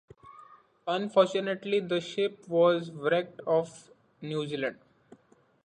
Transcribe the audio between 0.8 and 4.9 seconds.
Unfortunately the ship was wrecked off New Zealand.